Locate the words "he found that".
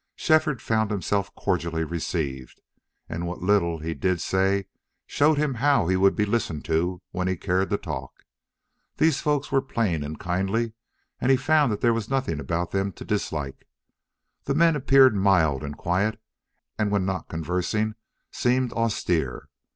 11.29-11.81